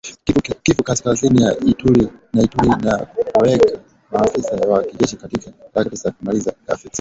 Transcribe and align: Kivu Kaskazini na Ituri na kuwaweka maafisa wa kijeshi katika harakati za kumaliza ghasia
Kivu 0.63 0.83
Kaskazini 0.83 1.39
na 1.39 1.51
Ituri 1.59 2.07
na 2.83 3.05
kuwaweka 3.23 3.79
maafisa 4.11 4.55
wa 4.55 4.83
kijeshi 4.83 5.17
katika 5.17 5.51
harakati 5.73 5.95
za 5.95 6.11
kumaliza 6.11 6.53
ghasia 6.67 6.89